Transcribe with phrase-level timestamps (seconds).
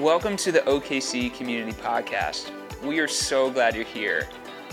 [0.00, 2.50] Welcome to the OKC Community Podcast.
[2.82, 4.26] We are so glad you're here.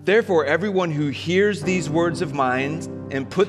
[0.05, 2.81] Therefore, everyone who hears these words of mine
[3.11, 3.49] and put,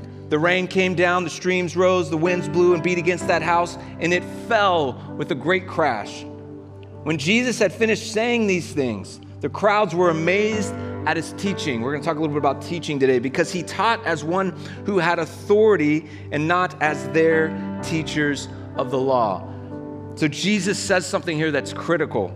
[0.31, 3.77] The rain came down, the streams rose, the winds blew and beat against that house,
[3.99, 6.23] and it fell with a great crash.
[7.03, 10.73] When Jesus had finished saying these things, the crowds were amazed
[11.05, 11.81] at his teaching.
[11.81, 14.51] We're going to talk a little bit about teaching today because he taught as one
[14.85, 17.49] who had authority and not as their
[17.83, 18.47] teachers
[18.77, 19.45] of the law.
[20.15, 22.31] So Jesus says something here that's critical.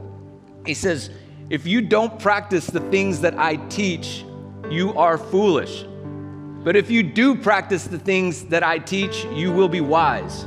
[0.66, 1.12] He says,
[1.50, 4.26] If you don't practice the things that I teach,
[4.70, 5.86] you are foolish.
[6.66, 10.44] But if you do practice the things that I teach, you will be wise.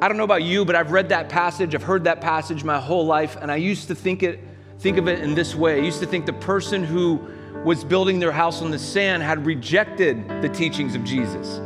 [0.00, 2.78] I don't know about you, but I've read that passage, I've heard that passage my
[2.78, 4.38] whole life, and I used to think it
[4.78, 5.80] think of it in this way.
[5.80, 7.20] I used to think the person who
[7.64, 11.60] was building their house on the sand had rejected the teachings of Jesus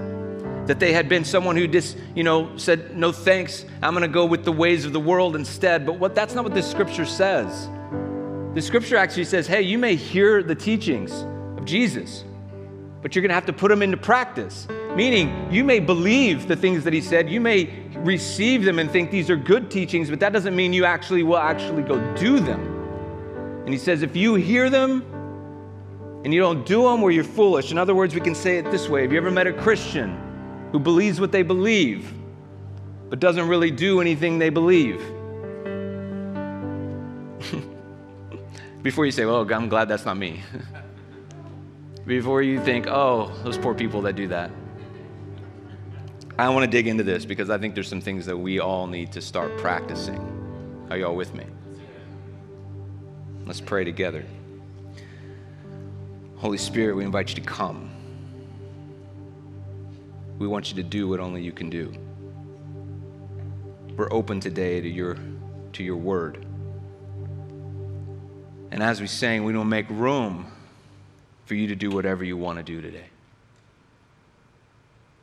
[0.67, 4.09] that they had been someone who just, you know, said, no thanks, I'm going to
[4.09, 5.85] go with the ways of the world instead.
[5.85, 7.69] But what that's not what this scripture says.
[8.55, 11.13] The scripture actually says, hey, you may hear the teachings
[11.59, 12.25] of Jesus,
[13.03, 14.69] but you're going to have to put them into practice.
[14.95, 19.11] Meaning, you may believe the things that he said, you may receive them and think
[19.11, 22.61] these are good teachings, but that doesn't mean you actually will actually go do them.
[23.65, 25.05] And he says, if you hear them
[26.25, 27.73] and you don't do them, well, you're foolish.
[27.73, 30.19] In other words, we can say it this way Have you ever met a Christian
[30.73, 32.13] who believes what they believe,
[33.11, 35.01] but doesn't really do anything they believe.
[38.83, 40.43] Before you say, well, I'm glad that's not me.
[42.07, 44.51] Before you think, oh, those poor people that do that.
[46.37, 48.89] I want to dig into this because I think there's some things that we all
[48.89, 50.87] need to start practicing.
[50.91, 51.45] Are y'all with me?
[53.47, 54.25] Let's pray together.
[56.37, 57.89] Holy Spirit, we invite you to come.
[60.39, 61.93] We want you to do what only you can do.
[63.97, 65.19] We're open today to your,
[65.75, 66.45] to your word.
[68.73, 70.51] And as we sang, we don't make room
[71.53, 73.05] for you to do whatever you want to do today.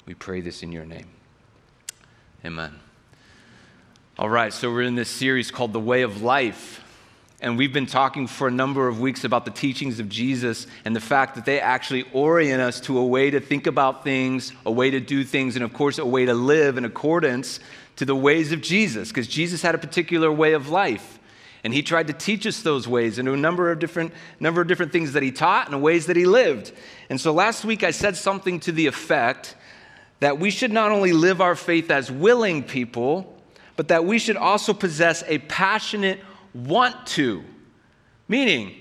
[0.06, 1.08] We pray this in your name.
[2.46, 2.76] Amen.
[4.20, 6.84] All right, so we're in this series called The Way of Life.
[7.42, 10.96] And we've been talking for a number of weeks about the teachings of Jesus and
[10.96, 14.72] the fact that they actually orient us to a way to think about things, a
[14.72, 17.60] way to do things, and of course, a way to live in accordance
[17.96, 21.19] to the ways of Jesus, because Jesus had a particular way of life.
[21.64, 24.68] And he tried to teach us those ways and a number of different number of
[24.68, 26.72] different things that he taught and ways that he lived.
[27.10, 29.56] And so last week I said something to the effect
[30.20, 33.36] that we should not only live our faith as willing people,
[33.76, 36.20] but that we should also possess a passionate
[36.54, 37.44] want to.
[38.28, 38.76] Meaning,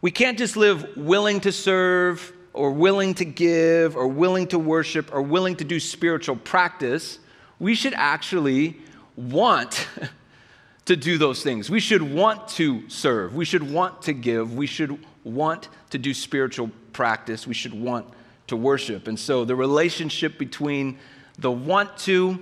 [0.00, 5.12] we can't just live willing to serve or willing to give or willing to worship
[5.12, 7.18] or willing to do spiritual practice.
[7.58, 8.78] We should actually
[9.14, 9.86] want
[10.86, 11.70] to do those things.
[11.70, 13.34] We should want to serve.
[13.34, 14.54] We should want to give.
[14.54, 17.46] We should want to do spiritual practice.
[17.46, 18.06] We should want
[18.46, 19.08] to worship.
[19.08, 20.98] And so the relationship between
[21.38, 22.38] the want to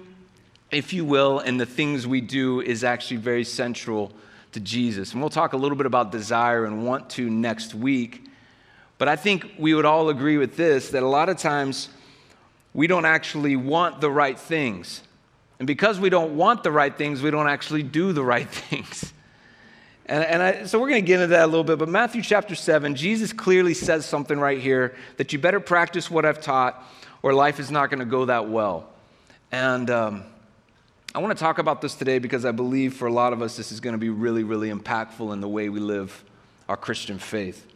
[0.74, 4.12] if you will, and the things we do is actually very central
[4.52, 5.12] to Jesus.
[5.12, 8.26] And we'll talk a little bit about desire and want to next week.
[8.98, 11.88] But I think we would all agree with this that a lot of times
[12.72, 15.02] we don't actually want the right things.
[15.58, 19.12] And because we don't want the right things, we don't actually do the right things.
[20.06, 21.78] And, and I, so we're going to get into that a little bit.
[21.78, 26.24] But Matthew chapter 7, Jesus clearly says something right here that you better practice what
[26.26, 26.82] I've taught
[27.22, 28.90] or life is not going to go that well.
[29.50, 30.24] And um,
[31.14, 33.56] I want to talk about this today because I believe for a lot of us,
[33.56, 36.22] this is going to be really, really impactful in the way we live
[36.68, 37.66] our Christian faith.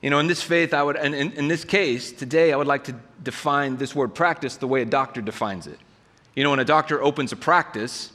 [0.00, 2.66] You know, in this faith, I would, and in, in this case, today, I would
[2.66, 5.78] like to define this word practice the way a doctor defines it.
[6.34, 8.12] You know, when a doctor opens a practice,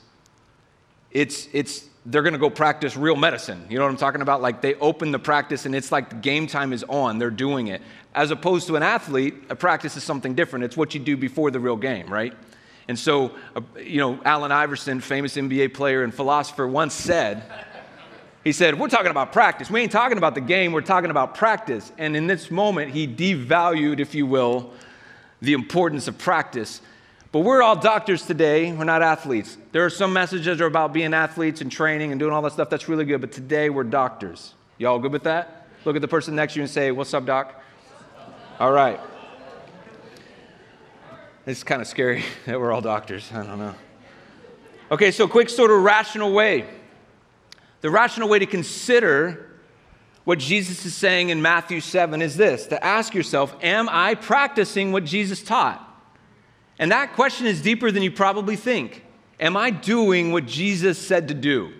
[1.12, 3.66] it's, it's, they're going to go practice real medicine.
[3.70, 4.42] You know what I'm talking about?
[4.42, 7.82] Like they open the practice and it's like game time is on, they're doing it.
[8.14, 10.66] As opposed to an athlete, a practice is something different.
[10.66, 12.34] It's what you do before the real game, right?
[12.88, 17.44] And so, uh, you know, Allen Iverson, famous NBA player and philosopher, once said,
[18.44, 19.70] he said, We're talking about practice.
[19.70, 21.92] We ain't talking about the game, we're talking about practice.
[22.00, 24.72] And in this moment, he devalued, if you will,
[25.42, 26.82] the importance of practice.
[27.32, 29.56] But we're all doctors today, we're not athletes.
[29.72, 32.54] There are some messages that are about being athletes and training and doing all that
[32.54, 32.72] stuff.
[32.72, 33.22] That's really good.
[33.22, 34.56] But today, we're doctors.
[34.80, 35.68] Y'all good with that?
[35.86, 37.54] Look at the person next to you and say, What's up, doc?
[38.60, 39.00] All right.
[41.46, 43.32] It's kind of scary that we're all doctors.
[43.32, 43.76] I don't know.
[44.92, 46.66] Okay, so quick sort of rational way.
[47.82, 49.52] The rational way to consider
[50.24, 54.92] what Jesus is saying in Matthew 7 is this to ask yourself, Am I practicing
[54.92, 55.86] what Jesus taught?
[56.80, 59.04] And that question is deeper than you probably think.
[59.40, 61.74] Am I doing what Jesus said to do?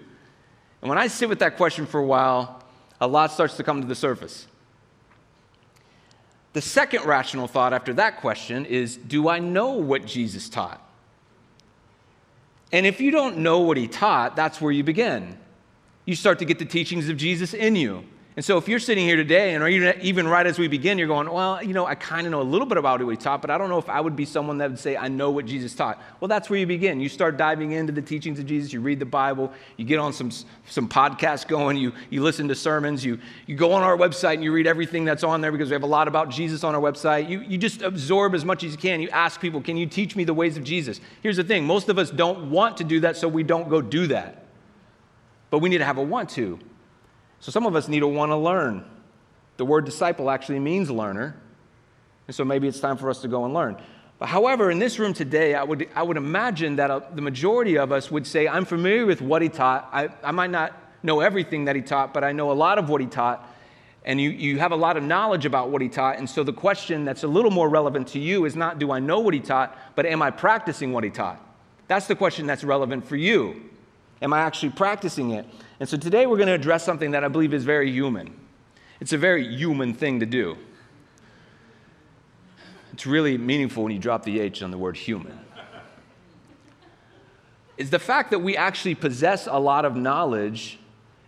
[0.82, 2.62] And when I sit with that question for a while,
[3.02, 4.46] a lot starts to come to the surface.
[6.54, 10.82] The second rational thought after that question is Do I know what Jesus taught?
[12.72, 15.38] And if you don't know what he taught, that's where you begin.
[16.06, 18.04] You start to get the teachings of Jesus in you.
[18.36, 21.30] And so, if you're sitting here today, and even right as we begin, you're going,
[21.30, 23.50] Well, you know, I kind of know a little bit about what he taught, but
[23.50, 25.74] I don't know if I would be someone that would say, I know what Jesus
[25.74, 26.02] taught.
[26.20, 27.02] Well, that's where you begin.
[27.02, 30.14] You start diving into the teachings of Jesus, you read the Bible, you get on
[30.14, 30.32] some,
[30.68, 34.44] some podcasts going, you, you listen to sermons, you, you go on our website and
[34.44, 36.82] you read everything that's on there because we have a lot about Jesus on our
[36.82, 37.28] website.
[37.30, 39.02] You, you just absorb as much as you can.
[39.02, 41.02] You ask people, Can you teach me the ways of Jesus?
[41.24, 43.82] Here's the thing most of us don't want to do that, so we don't go
[43.82, 44.46] do that.
[45.50, 46.60] But we need to have a want to.
[47.40, 48.86] So some of us need to want to learn.
[49.58, 51.36] The word disciple actually means learner.
[52.28, 53.78] And so maybe it's time for us to go and learn.
[54.20, 57.78] But however, in this room today, I would, I would imagine that uh, the majority
[57.78, 59.90] of us would say, I'm familiar with what he taught.
[59.94, 62.90] I, I might not know everything that he taught, but I know a lot of
[62.90, 63.48] what he taught.
[64.04, 66.18] And you, you have a lot of knowledge about what he taught.
[66.18, 69.00] And so the question that's a little more relevant to you is not, do I
[69.00, 71.42] know what he taught, but am I practicing what he taught?
[71.88, 73.70] That's the question that's relevant for you.
[74.22, 75.46] Am I actually practicing it?
[75.80, 78.34] And so today we're going to address something that I believe is very human.
[79.00, 80.58] It's a very human thing to do.
[82.92, 85.40] It's really meaningful when you drop the H on the word human.
[87.78, 90.78] It's the fact that we actually possess a lot of knowledge,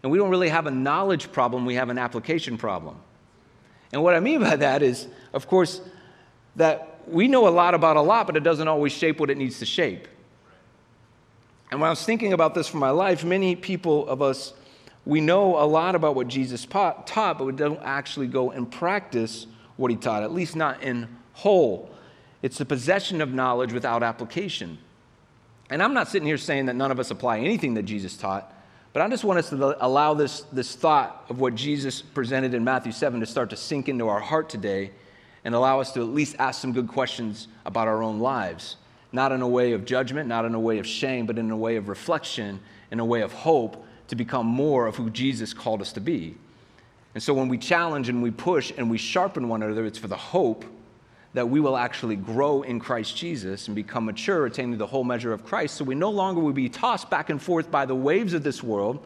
[0.04, 2.98] and we don't really have a knowledge problem, we have an application problem.
[3.94, 5.80] And what I mean by that is, of course,
[6.58, 9.38] that we know a lot about a lot, but it doesn't always shape what it
[9.38, 10.10] needs to shape.
[11.72, 14.54] And when I was thinking about this for my life, many people of us,
[15.06, 19.48] we know a lot about what Jesus taught, but we don't actually go and practice
[19.78, 21.90] what he taught, at least not in whole.
[22.42, 24.78] It's the possession of knowledge without application.
[25.70, 28.54] And I'm not sitting here saying that none of us apply anything that Jesus taught,
[28.92, 32.66] but I just want us to allow this, this thought of what Jesus presented in
[32.66, 34.92] Matthew 7 to start to sink into our heart today
[35.46, 38.76] and allow us to at least ask some good questions about our own lives
[39.12, 41.58] not in a way of judgment, not in a way of shame, but in a
[41.58, 42.60] way of reflection,
[42.92, 46.36] in a way of hope to become more of who Jesus called us to be.
[47.14, 50.08] And so when we challenge and we push and we sharpen one another, it's for
[50.08, 50.64] the hope
[51.34, 55.32] that we will actually grow in Christ Jesus and become mature, attaining the whole measure
[55.32, 55.76] of Christ.
[55.76, 58.62] So we no longer will be tossed back and forth by the waves of this
[58.62, 59.06] world,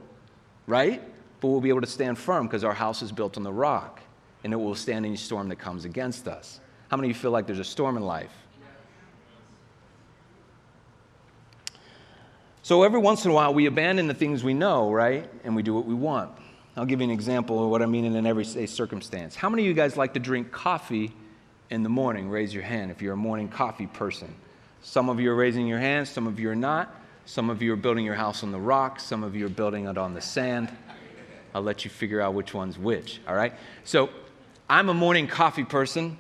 [0.66, 1.02] right?
[1.40, 4.02] But we'll be able to stand firm because our house is built on the rock
[4.44, 6.60] and it will stand any storm that comes against us.
[6.90, 8.32] How many of you feel like there's a storm in life?
[12.66, 15.30] So every once in a while, we abandon the things we know, right?
[15.44, 16.32] And we do what we want.
[16.76, 19.36] I'll give you an example of what I mean in an everyday circumstance.
[19.36, 21.14] How many of you guys like to drink coffee
[21.70, 22.28] in the morning?
[22.28, 24.34] Raise your hand if you're a morning coffee person.
[24.82, 26.92] Some of you are raising your hands, some of you are not.
[27.28, 29.86] Some of you are building your house on the rock, some of you are building
[29.86, 30.76] it on the sand.
[31.54, 33.54] I'll let you figure out which one's which, all right?
[33.84, 34.10] So
[34.68, 36.18] I'm a morning coffee person,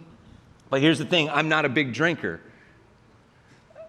[0.70, 2.40] but here's the thing I'm not a big drinker.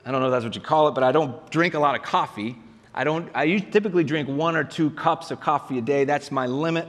[0.06, 1.96] I don't know if that's what you call it, but I don't drink a lot
[1.96, 2.56] of coffee.
[2.94, 3.28] I don't.
[3.34, 6.04] I typically drink one or two cups of coffee a day.
[6.04, 6.86] That's my limit.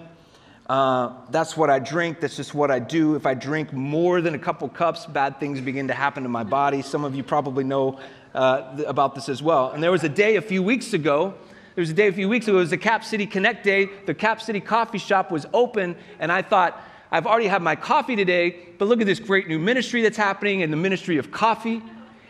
[0.70, 2.20] Uh, that's what I drink.
[2.20, 3.16] That's just what I do.
[3.16, 6.44] If I drink more than a couple cups, bad things begin to happen to my
[6.44, 6.84] body.
[6.84, 8.00] Some of you probably know
[8.36, 9.72] uh, th- about this as well.
[9.72, 11.34] And there was a day a few weeks ago.
[11.74, 12.58] There was a day a few weeks ago.
[12.58, 13.90] It was the Cap City Connect Day.
[14.06, 16.80] The Cap City Coffee Shop was open, and I thought,
[17.12, 20.60] I've already had my coffee today, but look at this great new ministry that's happening
[20.60, 21.82] in the ministry of coffee.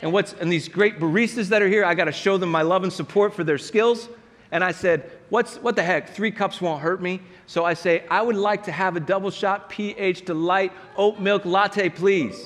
[0.02, 2.62] And what's and these great baristas that are here, I got to show them my
[2.62, 4.10] love and support for their skills.
[4.52, 6.10] And I said, What's, what the heck?
[6.10, 7.20] Three cups won't hurt me.
[7.48, 11.44] So I say, I would like to have a double shot pH Delight oat milk
[11.44, 12.46] latte, please.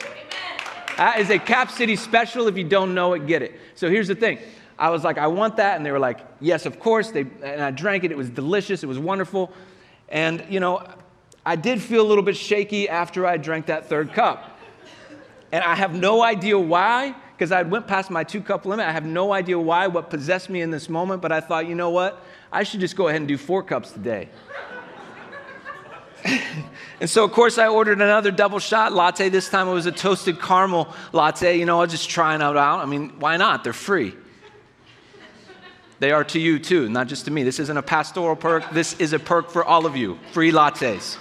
[0.98, 2.48] That is a Cap City special.
[2.48, 3.60] If you don't know it, get it.
[3.76, 4.40] So here's the thing.
[4.80, 5.78] I was like, I want that.
[5.78, 7.12] And they were like, yes, of course.
[7.12, 8.12] They, and I drank it.
[8.12, 8.84] It was delicious.
[8.84, 9.54] It was wonderful.
[10.10, 10.84] And, you know,
[11.46, 14.60] I did feel a little bit shaky after I drank that third cup.
[15.52, 18.86] And I have no idea why, because I went past my two cup limit.
[18.86, 21.24] I have no idea why, what possessed me in this moment.
[21.24, 22.24] But I thought, you know what?
[22.52, 24.30] I should just go ahead and do four cups today.
[27.00, 29.30] and so, of course, I ordered another double shot latte.
[29.30, 31.58] This time it was a toasted caramel latte.
[31.58, 32.78] You know, I was just trying it out.
[32.78, 33.64] I mean, why not?
[33.64, 34.14] They're free.
[35.98, 37.42] They are to you too, not just to me.
[37.42, 38.70] This isn't a pastoral perk.
[38.70, 41.18] This is a perk for all of you free lattes.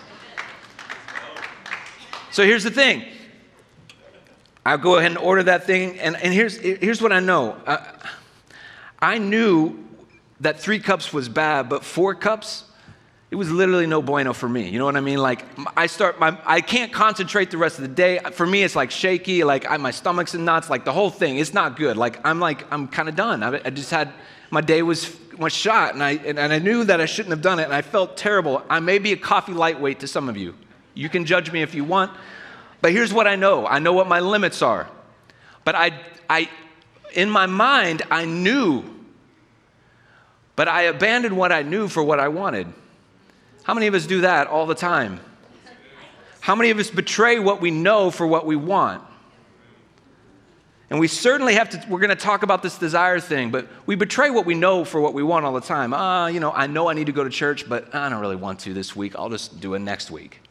[2.31, 3.07] So here's the thing
[4.65, 5.99] I'll go ahead and order that thing.
[5.99, 7.79] And, and here's, here's what I know uh,
[9.01, 9.85] I knew
[10.41, 12.65] that three cups was bad, but four cups,
[13.31, 14.69] it was literally no bueno for me.
[14.69, 15.19] You know what I mean?
[15.19, 15.45] Like
[15.77, 18.19] I start, my, I can't concentrate the rest of the day.
[18.33, 19.45] For me, it's like shaky.
[19.45, 20.69] Like I, my stomach's in knots.
[20.69, 21.97] Like the whole thing, it's not good.
[21.97, 23.43] Like I'm like I'm kind of done.
[23.43, 24.13] I, I, just had
[24.51, 27.43] my day was was shot, and I and, and I knew that I shouldn't have
[27.43, 28.63] done it, and I felt terrible.
[28.69, 30.57] I may be a coffee lightweight to some of you.
[30.95, 32.11] You can judge me if you want,
[32.81, 33.67] but here's what I know.
[33.67, 34.89] I know what my limits are.
[35.65, 36.49] But I, I,
[37.13, 38.85] in my mind, I knew
[40.61, 42.71] but I abandoned what I knew for what I wanted.
[43.63, 45.19] How many of us do that all the time?
[46.41, 49.03] How many of us betray what we know for what we want?
[50.91, 53.95] And we certainly have to, we're going to talk about this desire thing, but we
[53.95, 55.95] betray what we know for what we want all the time.
[55.95, 58.21] Ah, uh, you know, I know I need to go to church, but I don't
[58.21, 59.17] really want to this week.
[59.17, 60.43] I'll just do it next week.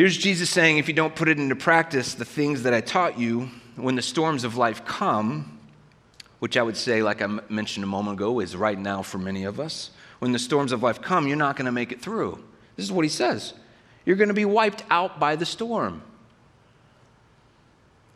[0.00, 3.18] Here's Jesus saying, if you don't put it into practice, the things that I taught
[3.18, 5.58] you, when the storms of life come,
[6.38, 9.44] which I would say, like I mentioned a moment ago, is right now for many
[9.44, 9.90] of us.
[10.18, 12.42] When the storms of life come, you're not going to make it through.
[12.76, 13.52] This is what he says
[14.06, 16.00] you're going to be wiped out by the storm.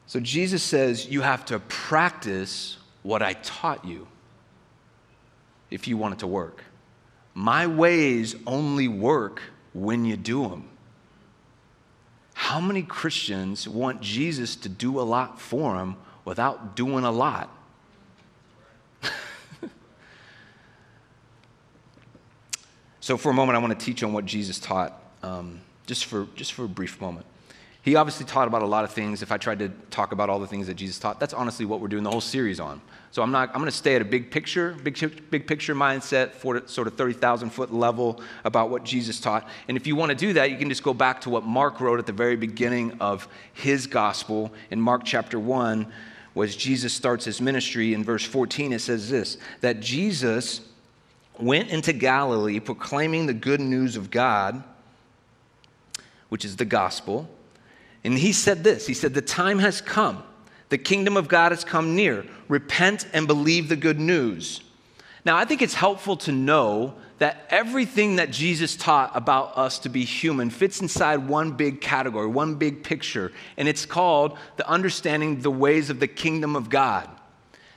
[0.07, 4.09] So Jesus says you have to practice what I taught you
[5.71, 6.65] if you want it to work.
[7.35, 9.43] My ways only work
[9.75, 10.71] when you do them.
[12.55, 17.51] How many Christians want Jesus to do a lot for them without doing a lot?
[23.01, 26.29] So, for a moment, I want to teach on what Jesus taught, um, just, for,
[26.37, 27.27] just for a brief moment.
[27.85, 29.21] He obviously taught about a lot of things.
[29.21, 31.81] If I tried to talk about all the things that Jesus taught, that's honestly what
[31.81, 32.81] we're doing the whole series on.
[33.11, 33.51] So I'm not.
[33.51, 36.95] I'm going to stay at a big picture, big big picture mindset, for sort of
[36.95, 39.47] thirty thousand foot level about what Jesus taught.
[39.69, 41.79] And if you want to do that, you can just go back to what Mark
[41.79, 45.93] wrote at the very beginning of his gospel in Mark chapter one,
[46.33, 47.93] was Jesus starts his ministry.
[47.93, 50.63] In verse 14, it says this: that Jesus
[51.39, 54.65] went into Galilee proclaiming the good news of God,
[56.31, 57.29] which is the gospel.
[58.05, 60.23] And he said this He said, The time has come.
[60.69, 62.27] The kingdom of God has come near.
[62.49, 64.61] Repent and believe the good news.
[65.25, 69.89] Now, I think it's helpful to know that everything that Jesus taught about us to
[69.89, 75.41] be human fits inside one big category, one big picture, and it's called the understanding
[75.41, 77.09] the ways of the kingdom of God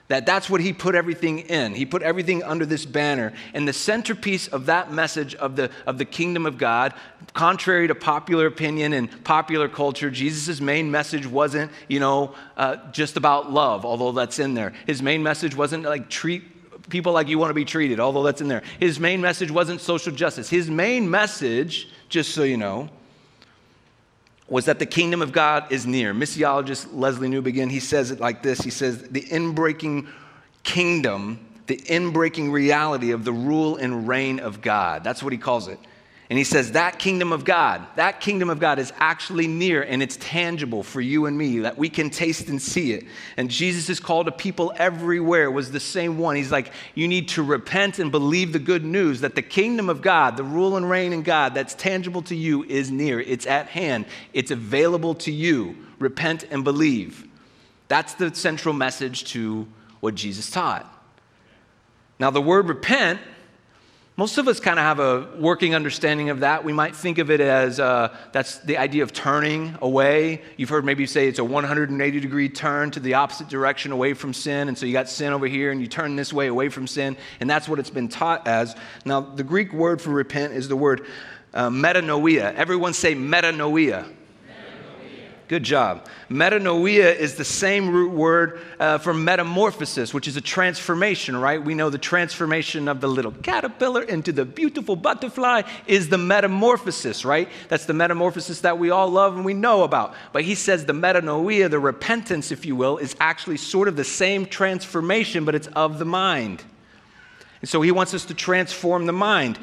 [0.08, 1.74] that that's what he put everything in.
[1.74, 3.34] He put everything under this banner.
[3.54, 6.94] And the centerpiece of that message of the, of the kingdom of god
[7.34, 13.18] contrary to popular opinion and popular culture jesus' main message wasn't you know uh, just
[13.18, 14.74] about love although that's in there.
[14.86, 18.42] His main message wasn't like treat people like you want to be treated although that's
[18.42, 18.64] in there.
[18.80, 20.50] His main message wasn't social justice.
[20.50, 22.90] His main message just so you know
[24.48, 26.14] was that the kingdom of God is near.
[26.14, 28.60] Missiologist Lesslie Newbigin, he says it like this.
[28.60, 30.08] He says, the inbreaking
[30.64, 35.04] kingdom, the inbreaking reality of the rule and reign of God.
[35.04, 35.80] That's what he calls it.
[36.30, 40.04] And he says that kingdom of God, that kingdom of God is actually near and
[40.04, 43.06] it's tangible for you and me, that we can taste and see it.
[43.38, 46.36] And Jesus is called to people everywhere, was the same one.
[46.36, 50.02] He's like, you need to repent and believe the good news that the kingdom of
[50.02, 53.22] God, the rule and reign in God that's tangible to you is near.
[53.22, 55.78] It's at hand, it's available to you.
[55.98, 57.26] Repent and believe.
[57.88, 59.66] That's the central message to
[60.02, 60.94] what Jesus taught.
[62.20, 63.22] Now, the word repent
[64.20, 66.64] most of us kind of have a working understanding of that.
[66.64, 70.42] We might think of it as uh, that's the idea of turning away.
[70.58, 74.34] You've heard maybe say it's a 180 degree turn to the opposite direction away from
[74.34, 74.70] sin.
[74.70, 77.16] And so you got sin over here and you turn this way away from sin.
[77.40, 78.76] And that's what it's been taught as.
[79.06, 81.06] Now, the Greek word for repent is the word
[81.54, 82.56] uh, metanoia.
[82.56, 84.12] Everyone say metanoia.
[85.48, 86.06] Good job.
[86.30, 91.64] Metanoia is the same root word uh, for metamorphosis, which is a transformation, right?
[91.64, 97.24] We know the transformation of the little caterpillar into the beautiful butterfly is the metamorphosis,
[97.24, 97.48] right?
[97.70, 100.16] That's the metamorphosis that we all love and we know about.
[100.34, 104.04] But he says the metanoia, the repentance, if you will, is actually sort of the
[104.04, 106.62] same transformation, but it's of the mind.
[107.62, 109.58] And so he wants us to transform the mind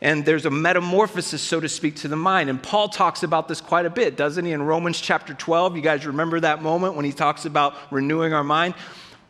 [0.00, 2.50] and there's a metamorphosis, so to speak, to the mind.
[2.50, 4.52] And Paul talks about this quite a bit, doesn't he?
[4.52, 8.44] In Romans chapter 12, you guys remember that moment when he talks about renewing our
[8.44, 8.74] mind?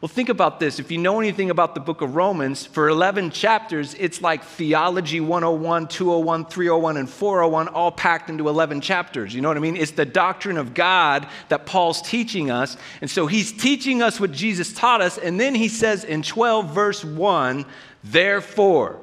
[0.01, 0.79] Well, think about this.
[0.79, 5.21] If you know anything about the book of Romans, for 11 chapters, it's like theology
[5.21, 9.35] 101, 201, 301, and 401, all packed into 11 chapters.
[9.35, 9.77] You know what I mean?
[9.77, 12.77] It's the doctrine of God that Paul's teaching us.
[13.01, 15.19] And so he's teaching us what Jesus taught us.
[15.19, 17.67] And then he says in 12, verse 1,
[18.05, 19.01] therefore,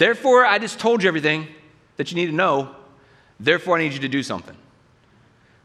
[0.00, 1.46] Therefore, I just told you everything
[1.98, 2.74] that you need to know.
[3.38, 4.56] Therefore, I need you to do something.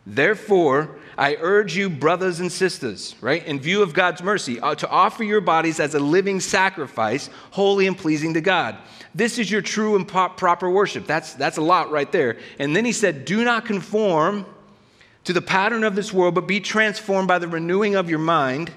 [0.06, 4.90] Therefore, I urge you, brothers and sisters, right, in view of God's mercy, uh, to
[4.90, 8.76] offer your bodies as a living sacrifice, holy and pleasing to God.
[9.16, 11.08] This is your true and proper worship.
[11.08, 12.38] That's, that's a lot right there.
[12.60, 14.46] And then he said, Do not conform
[15.24, 18.70] to the pattern of this world, but be transformed by the renewing of your mind,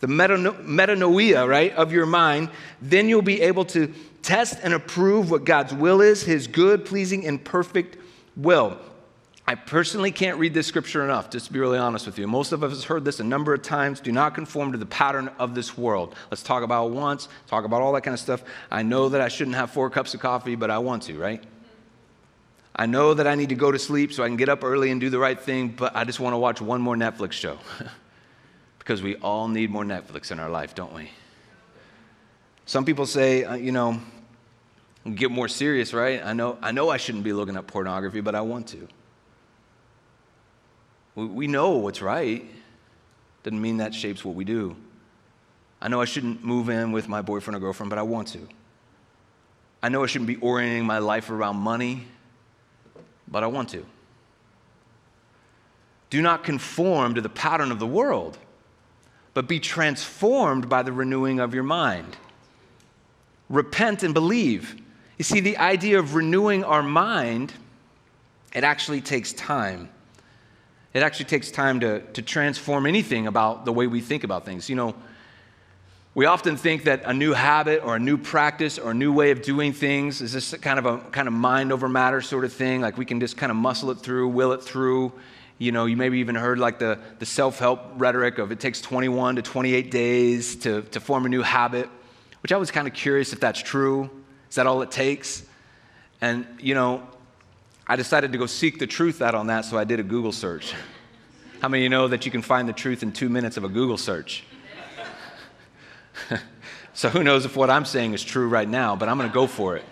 [0.00, 2.50] the metanoia, right, of your mind.
[2.80, 7.26] Then you'll be able to test and approve what God's will is, his good, pleasing,
[7.26, 7.98] and perfect
[8.36, 8.78] will.
[9.46, 12.28] I personally can't read this scripture enough, just to be really honest with you.
[12.28, 14.00] Most of us have heard this a number of times.
[14.00, 16.14] Do not conform to the pattern of this world.
[16.30, 18.44] Let's talk about once, talk about all that kind of stuff.
[18.70, 21.42] I know that I shouldn't have four cups of coffee, but I want to, right?
[22.74, 24.90] I know that I need to go to sleep so I can get up early
[24.90, 27.58] and do the right thing, but I just want to watch one more Netflix show.
[28.82, 31.10] because we all need more Netflix in our life, don't we?
[32.72, 34.00] Some people say, uh, you know,
[35.14, 36.24] get more serious, right?
[36.24, 38.88] I know, I know I shouldn't be looking at pornography, but I want to.
[41.14, 42.42] We, we know what's right.
[43.42, 44.74] Doesn't mean that shapes what we do.
[45.82, 48.48] I know I shouldn't move in with my boyfriend or girlfriend, but I want to.
[49.82, 52.06] I know I shouldn't be orienting my life around money,
[53.28, 53.84] but I want to.
[56.08, 58.38] Do not conform to the pattern of the world,
[59.34, 62.16] but be transformed by the renewing of your mind
[63.52, 64.74] repent and believe.
[65.18, 67.52] You see, the idea of renewing our mind,
[68.52, 69.90] it actually takes time.
[70.94, 74.68] It actually takes time to, to transform anything about the way we think about things.
[74.68, 74.94] You know,
[76.14, 79.30] we often think that a new habit or a new practice or a new way
[79.30, 82.52] of doing things is this kind of a kind of mind over matter sort of
[82.52, 82.80] thing.
[82.80, 85.12] Like we can just kind of muscle it through, will it through.
[85.58, 88.80] You know, you maybe even heard like the, the self help rhetoric of it takes
[88.80, 91.88] 21 to 28 days to, to form a new habit
[92.42, 94.10] which I was kind of curious if that's true.
[94.50, 95.44] Is that all it takes?
[96.20, 97.06] And, you know,
[97.86, 100.32] I decided to go seek the truth out on that, so I did a Google
[100.32, 100.74] search.
[101.60, 103.64] How many of you know that you can find the truth in two minutes of
[103.64, 104.44] a Google search?
[106.94, 109.34] so who knows if what I'm saying is true right now, but I'm going to
[109.34, 109.84] go for it.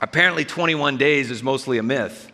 [0.00, 2.27] Apparently, 21 days is mostly a myth.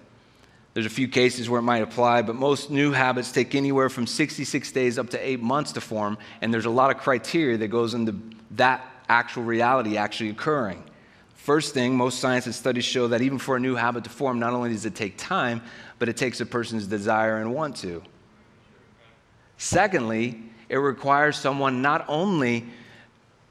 [0.74, 4.08] There's a few cases where it might apply, but most new habits take anywhere from
[4.08, 7.68] 66 days up to eight months to form, and there's a lot of criteria that
[7.68, 8.16] goes into
[8.52, 10.82] that actual reality actually occurring.
[11.36, 14.40] First thing, most science and studies show that even for a new habit to form,
[14.40, 15.62] not only does it take time,
[16.00, 18.02] but it takes a person's desire and want to.
[19.56, 22.64] Secondly, it requires someone not only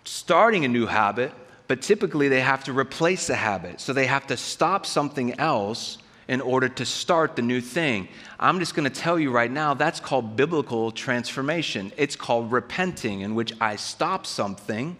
[0.04, 1.32] starting a new habit,
[1.70, 3.80] but typically they have to replace the habit.
[3.80, 8.08] So they have to stop something else in order to start the new thing.
[8.40, 11.92] I'm just going to tell you right now that's called biblical transformation.
[11.98, 14.98] It's called repenting, in which I stop something,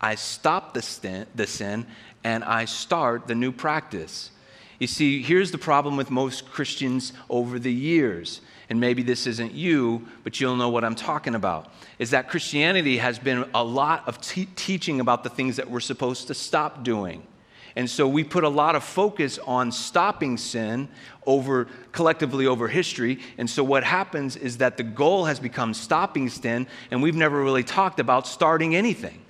[0.00, 1.86] I stop the sin, the sin,
[2.24, 4.30] and I start the new practice.
[4.78, 8.40] You see, here's the problem with most Christians over the years,
[8.70, 12.98] and maybe this isn't you, but you'll know what I'm talking about, is that Christianity
[12.98, 17.26] has been a lot of teaching about the things that we're supposed to stop doing.
[17.78, 20.88] And so we put a lot of focus on stopping sin
[21.24, 23.20] over collectively over history.
[23.38, 27.40] And so what happens is that the goal has become stopping sin, and we've never
[27.40, 29.20] really talked about starting anything.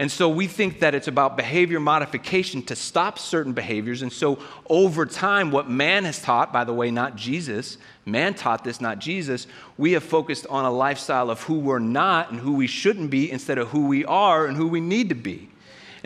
[0.00, 4.02] And so we think that it's about behavior modification to stop certain behaviors.
[4.02, 8.64] And so over time, what man has taught, by the way, not Jesus, man taught
[8.64, 9.46] this, not Jesus,
[9.78, 13.30] we have focused on a lifestyle of who we're not and who we shouldn't be
[13.30, 15.50] instead of who we are and who we need to be.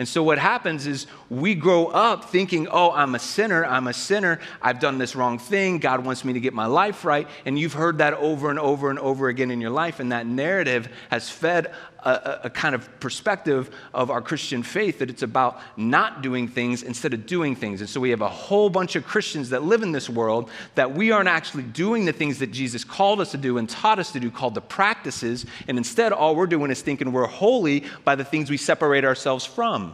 [0.01, 3.93] And so what happens is we grow up thinking, oh, I'm a sinner, I'm a
[3.93, 7.27] sinner, I've done this wrong thing, God wants me to get my life right.
[7.45, 9.99] And you've heard that over and over and over again in your life.
[9.99, 15.09] And that narrative has fed a, a, kind of perspective of our Christian faith that
[15.09, 17.81] it's about not doing things instead of doing things.
[17.81, 20.93] And so we have a whole bunch of Christians that live in this world that
[20.93, 24.11] we aren't actually doing the things that Jesus called us to do and taught us
[24.13, 25.45] to do, called the practices.
[25.67, 29.45] And instead, all we're doing is thinking we're holy by the things we separate ourselves
[29.45, 29.93] from.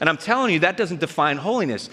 [0.00, 1.90] And I'm telling you, that doesn't define holiness.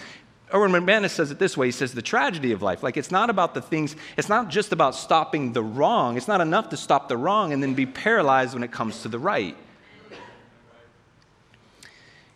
[0.56, 3.28] Erwin McManus says it this way he says, the tragedy of life, like it's not
[3.28, 6.16] about the things, it's not just about stopping the wrong.
[6.16, 9.08] It's not enough to stop the wrong and then be paralyzed when it comes to
[9.08, 9.54] the right.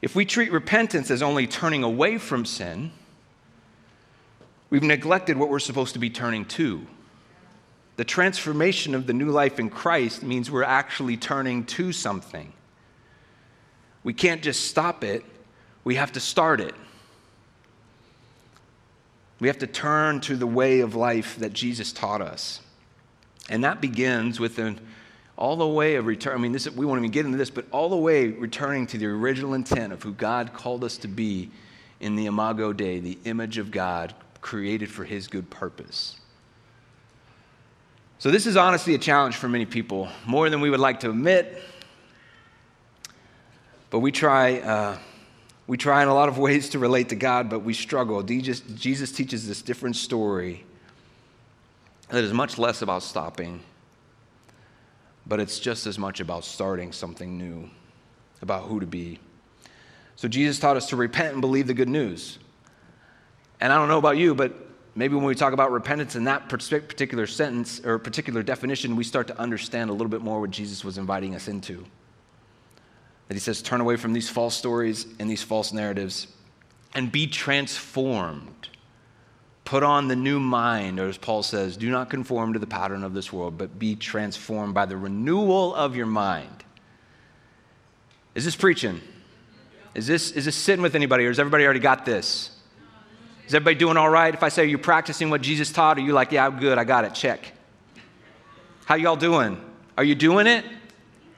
[0.02, 2.90] If we treat repentance as only turning away from sin,
[4.68, 6.86] we've neglected what we're supposed to be turning to.
[7.96, 12.52] The transformation of the new life in Christ means we're actually turning to something.
[14.04, 15.24] We can't just stop it,
[15.84, 16.74] we have to start it.
[19.40, 22.60] We have to turn to the way of life that Jesus taught us.
[23.48, 24.78] And that begins with an
[25.36, 26.34] all the way of return.
[26.34, 28.98] I mean, this, we won't even get into this, but all the way returning to
[28.98, 31.50] the original intent of who God called us to be
[31.98, 36.18] in the Imago Dei, the image of God created for His good purpose.
[38.18, 41.10] So, this is honestly a challenge for many people, more than we would like to
[41.10, 41.62] admit.
[43.88, 44.60] But we try.
[44.60, 44.98] Uh,
[45.70, 48.24] we try in a lot of ways to relate to God, but we struggle.
[48.24, 48.60] Jesus,
[49.12, 50.64] teaches this different story
[52.08, 53.60] that is much less about stopping,
[55.28, 57.70] but it's just as much about starting something new,
[58.42, 59.20] about who to be.
[60.16, 62.40] So Jesus taught us to repent and believe the good news.
[63.60, 64.52] And I don't know about you, but
[64.96, 69.28] maybe when we talk about repentance in that particular sentence or particular definition, we start
[69.28, 71.86] to understand a little bit more what Jesus was inviting us into
[73.30, 76.26] that he says, turn away from these false stories and these false narratives
[76.96, 78.68] and be transformed.
[79.64, 83.04] Put on the new mind, or as Paul says, do not conform to the pattern
[83.04, 86.64] of this world, but be transformed by the renewal of your mind.
[88.34, 89.00] Is this preaching?
[89.94, 92.50] Is this, is this sitting with anybody, or has everybody already got this?
[93.46, 94.34] Is everybody doing all right?
[94.34, 95.98] If I say, Are you practicing what Jesus taught?
[95.98, 97.52] Are you like, Yeah, I'm good, I got it, check?
[98.86, 99.56] How y'all doing?
[99.96, 100.64] Are you doing it?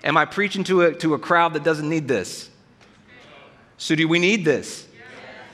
[0.04, 2.50] Am I preaching to a, to a crowd that doesn't need this?
[3.76, 4.86] So, do we need this?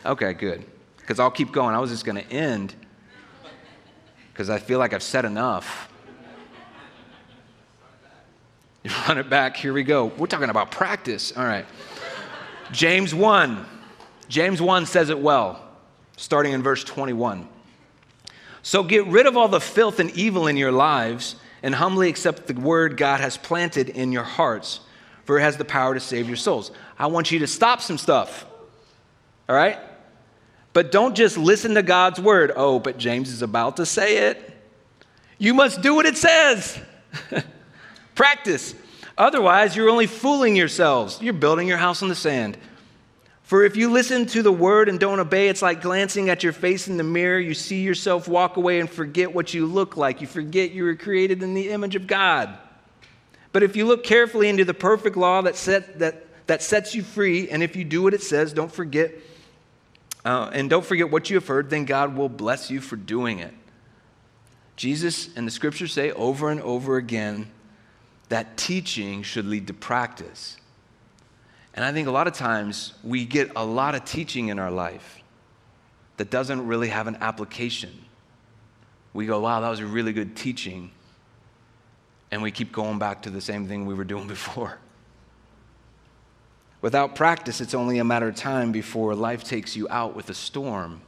[0.04, 0.64] Okay, good.
[0.96, 1.74] Because I'll keep going.
[1.74, 2.74] I was just going to end
[4.32, 5.90] because I feel like I've said enough.
[8.84, 9.56] You run it back.
[9.56, 10.06] Here we go.
[10.06, 11.36] We're talking about practice.
[11.36, 11.66] All right.
[12.70, 13.66] James 1.
[14.28, 15.66] James 1 says it well,
[16.16, 17.48] starting in verse 21.
[18.62, 22.46] So get rid of all the filth and evil in your lives and humbly accept
[22.46, 24.80] the word God has planted in your hearts,
[25.24, 26.70] for it has the power to save your souls.
[26.98, 28.46] I want you to stop some stuff,
[29.48, 29.78] all right?
[30.72, 32.52] But don't just listen to God's word.
[32.54, 34.54] Oh, but James is about to say it.
[35.38, 36.78] You must do what it says.
[38.14, 38.74] Practice.
[39.16, 41.20] Otherwise, you're only fooling yourselves.
[41.20, 42.56] You're building your house on the sand.
[43.48, 46.52] For if you listen to the word and don't obey, it's like glancing at your
[46.52, 47.40] face in the mirror.
[47.40, 50.20] You see yourself walk away and forget what you look like.
[50.20, 52.58] You forget you were created in the image of God.
[53.52, 57.02] But if you look carefully into the perfect law that, set, that, that sets you
[57.02, 59.14] free, and if you do what it says, don't forget,
[60.26, 63.38] uh, and don't forget what you have heard, then God will bless you for doing
[63.38, 63.54] it.
[64.76, 67.50] Jesus and the scriptures say over and over again
[68.28, 70.58] that teaching should lead to practice.
[71.74, 74.70] And I think a lot of times we get a lot of teaching in our
[74.70, 75.20] life
[76.16, 77.92] that doesn't really have an application.
[79.12, 80.90] We go, wow, that was a really good teaching.
[82.30, 84.78] And we keep going back to the same thing we were doing before.
[86.80, 90.34] Without practice, it's only a matter of time before life takes you out with a
[90.34, 91.00] storm.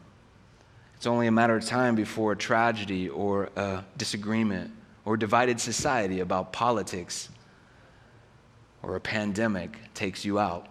[0.97, 4.71] It's only a matter of time before a tragedy or a disagreement
[5.05, 7.29] or divided society about politics
[8.83, 10.67] or a pandemic takes you out.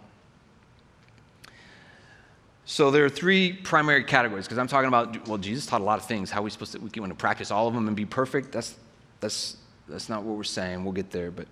[2.66, 5.98] So there are three primary categories because I'm talking about well Jesus taught a lot
[5.98, 7.98] of things how are we supposed to we want to practice all of them and
[7.98, 8.76] be perfect that's
[9.22, 11.48] that's that's not what we're saying we'll get there but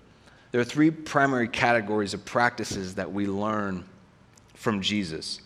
[0.51, 3.83] there are three primary categories of practices that we learn
[4.53, 5.41] from Jesus.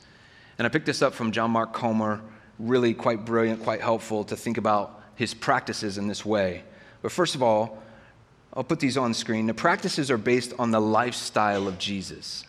[0.57, 2.21] And I picked this up from John Mark Comer,
[2.59, 6.63] really quite brilliant, quite helpful to think about his practices in this way.
[7.01, 7.81] But first of all,
[8.53, 9.47] I'll put these on screen.
[9.47, 12.43] The practices are based on the lifestyle of Jesus.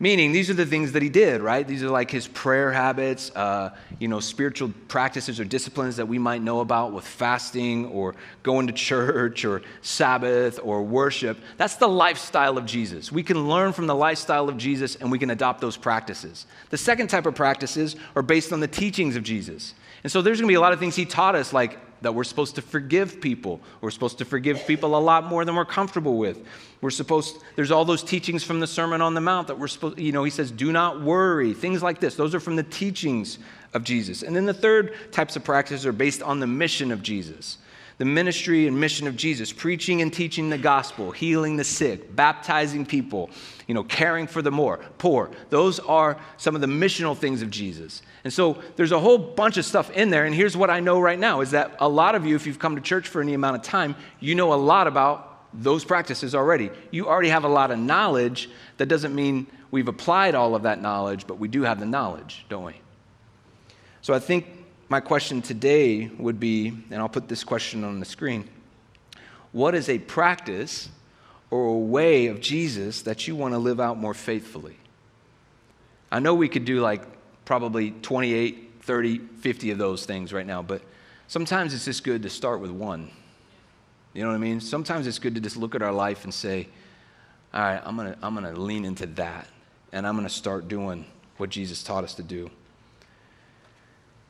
[0.00, 1.66] Meaning, these are the things that he did, right?
[1.66, 6.18] These are like his prayer habits, uh, you know, spiritual practices or disciplines that we
[6.18, 11.38] might know about with fasting or going to church or Sabbath or worship.
[11.58, 13.12] That's the lifestyle of Jesus.
[13.12, 16.46] We can learn from the lifestyle of Jesus and we can adopt those practices.
[16.70, 19.74] The second type of practices are based on the teachings of Jesus.
[20.02, 22.14] And so there's going to be a lot of things he taught us, like that
[22.14, 23.60] we're supposed to forgive people.
[23.80, 26.46] We're supposed to forgive people a lot more than we're comfortable with.
[26.80, 29.98] We're supposed, there's all those teachings from the Sermon on the Mount that we're supposed,
[29.98, 32.14] you know, he says, do not worry, things like this.
[32.14, 33.38] Those are from the teachings
[33.72, 34.22] of Jesus.
[34.22, 37.58] And then the third types of practices are based on the mission of Jesus
[37.98, 42.84] the ministry and mission of Jesus, preaching and teaching the gospel, healing the sick, baptizing
[42.84, 43.30] people,
[43.68, 45.30] you know, caring for the more, poor.
[45.50, 48.02] Those are some of the missional things of Jesus.
[48.24, 50.24] And so there's a whole bunch of stuff in there.
[50.24, 52.58] And here's what I know right now is that a lot of you, if you've
[52.58, 56.34] come to church for any amount of time, you know a lot about those practices
[56.34, 56.70] already.
[56.90, 58.48] You already have a lot of knowledge.
[58.78, 62.46] That doesn't mean we've applied all of that knowledge, but we do have the knowledge,
[62.48, 62.80] don't we?
[64.00, 64.46] So I think
[64.88, 68.48] my question today would be, and I'll put this question on the screen
[69.52, 70.88] what is a practice
[71.50, 74.76] or a way of Jesus that you want to live out more faithfully?
[76.10, 77.02] I know we could do like
[77.44, 80.82] probably 28, 30, 50 of those things right now, but
[81.28, 83.10] sometimes it's just good to start with one.
[84.12, 84.60] You know what I mean?
[84.60, 86.68] Sometimes it's good to just look at our life and say,
[87.52, 89.48] all right, I'm going to I'm going to lean into that,
[89.92, 91.04] and I'm going to start doing
[91.36, 92.50] what Jesus taught us to do.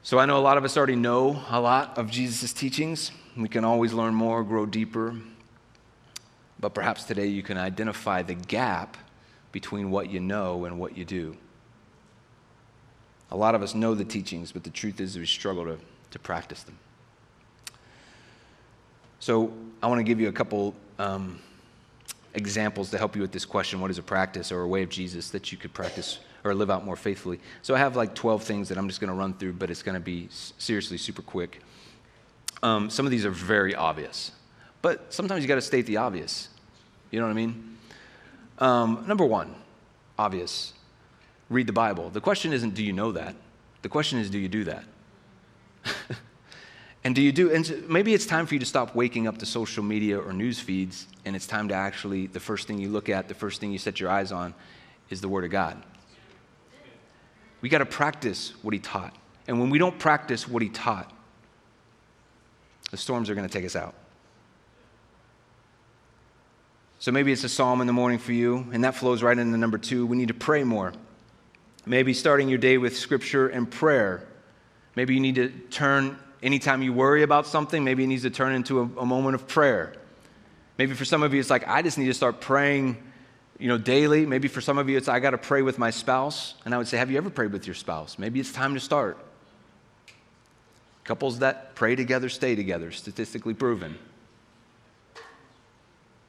[0.02, 3.10] So I know a lot of us already know a lot of Jesus' teachings.
[3.36, 5.16] We can always learn more, grow deeper.
[6.60, 8.96] But perhaps today you can identify the gap
[9.52, 11.36] between what you know and what you do.
[13.34, 15.76] A lot of us know the teachings, but the truth is we struggle to,
[16.12, 16.78] to practice them.
[19.18, 21.40] So I want to give you a couple um,
[22.34, 24.88] examples to help you with this question what is a practice or a way of
[24.88, 27.40] Jesus that you could practice or live out more faithfully?
[27.62, 29.82] So I have like 12 things that I'm just going to run through, but it's
[29.82, 31.60] going to be seriously super quick.
[32.62, 34.30] Um, some of these are very obvious,
[34.80, 36.50] but sometimes you got to state the obvious.
[37.10, 37.78] You know what I mean?
[38.60, 39.56] Um, number one,
[40.16, 40.72] obvious
[41.50, 42.10] read the Bible.
[42.10, 43.34] The question isn't, do you know that?
[43.82, 44.84] The question is, do you do that?
[47.04, 49.46] and do you do, and maybe it's time for you to stop waking up to
[49.46, 53.08] social media or news feeds, and it's time to actually, the first thing you look
[53.08, 54.54] at, the first thing you set your eyes on
[55.10, 55.82] is the Word of God.
[57.60, 59.14] We got to practice what He taught.
[59.46, 61.10] And when we don't practice what He taught,
[62.90, 63.94] the storms are going to take us out.
[66.98, 69.58] So maybe it's a psalm in the morning for you, and that flows right into
[69.58, 70.06] number two.
[70.06, 70.94] We need to pray more.
[71.86, 74.26] Maybe starting your day with scripture and prayer.
[74.96, 78.54] Maybe you need to turn, anytime you worry about something, maybe it needs to turn
[78.54, 79.92] into a, a moment of prayer.
[80.78, 82.96] Maybe for some of you, it's like, I just need to start praying,
[83.58, 84.24] you know, daily.
[84.26, 86.54] Maybe for some of you, it's, I got to pray with my spouse.
[86.64, 88.18] And I would say, have you ever prayed with your spouse?
[88.18, 89.18] Maybe it's time to start.
[91.04, 93.98] Couples that pray together stay together, statistically proven.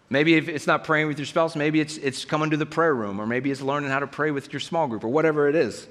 [0.09, 2.93] Maybe if it's not praying with your spouse, maybe it's, it's coming to the prayer
[2.93, 5.55] room, or maybe it's learning how to pray with your small group, or whatever it
[5.55, 5.87] is.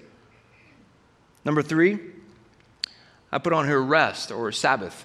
[1.44, 1.98] Number three,
[3.32, 5.04] I put on here rest or Sabbath.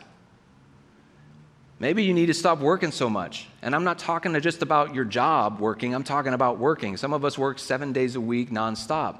[1.80, 3.48] Maybe you need to stop working so much.
[3.62, 6.98] And I'm not talking just about your job working, I'm talking about working.
[6.98, 9.18] Some of us work seven days a week nonstop.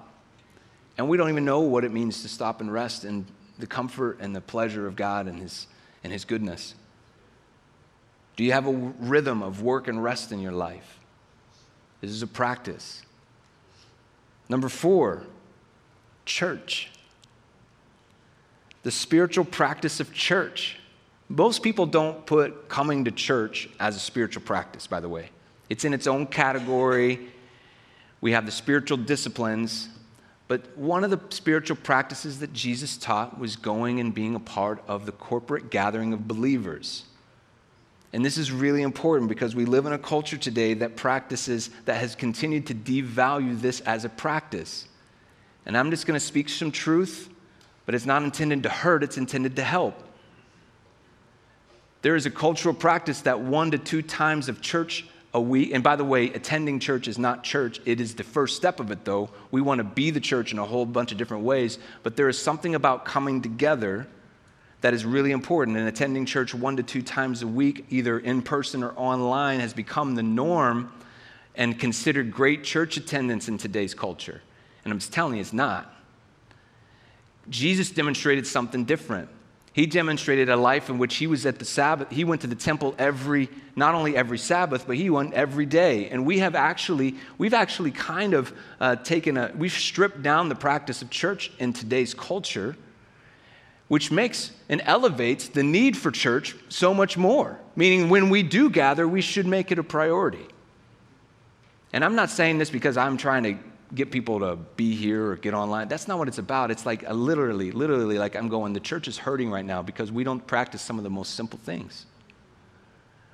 [0.98, 3.26] And we don't even know what it means to stop and rest in
[3.58, 5.68] the comfort and the pleasure of God and His,
[6.04, 6.76] and his goodness.
[8.40, 10.98] Do you have a rhythm of work and rest in your life?
[12.00, 13.02] This is a practice.
[14.48, 15.24] Number four,
[16.24, 16.90] church.
[18.84, 20.78] The spiritual practice of church.
[21.28, 25.32] Most people don't put coming to church as a spiritual practice, by the way.
[25.68, 27.28] It's in its own category.
[28.22, 29.90] We have the spiritual disciplines,
[30.48, 34.82] but one of the spiritual practices that Jesus taught was going and being a part
[34.88, 37.04] of the corporate gathering of believers.
[38.12, 41.98] And this is really important because we live in a culture today that practices, that
[41.98, 44.88] has continued to devalue this as a practice.
[45.66, 47.30] And I'm just going to speak some truth,
[47.86, 50.04] but it's not intended to hurt, it's intended to help.
[52.02, 55.84] There is a cultural practice that one to two times of church a week, and
[55.84, 59.06] by the way, attending church is not church, it is the first step of it,
[59.06, 59.30] though.
[59.52, 62.30] We want to be the church in a whole bunch of different ways, but there
[62.30, 64.08] is something about coming together
[64.82, 65.78] that is really important.
[65.78, 69.74] And attending church one to two times a week, either in person or online, has
[69.74, 70.92] become the norm
[71.56, 74.42] and considered great church attendance in today's culture.
[74.84, 75.94] And I'm just telling you, it's not.
[77.50, 79.30] Jesus demonstrated something different.
[79.74, 82.10] He demonstrated a life in which he was at the Sabbath.
[82.10, 86.10] He went to the temple every, not only every Sabbath, but he went every day.
[86.10, 90.56] And we have actually, we've actually kind of uh, taken a, we've stripped down the
[90.56, 92.76] practice of church in today's culture,
[93.90, 97.60] which makes and elevates the need for church so much more.
[97.76, 100.48] Meaning, when we do gather, we should make it a priority.
[101.92, 103.58] And I'm not saying this because I'm trying to
[103.94, 105.88] get people to be here or get online.
[105.88, 106.70] That's not what it's about.
[106.70, 110.24] It's like literally, literally, like I'm going, the church is hurting right now because we
[110.24, 112.06] don't practice some of the most simple things.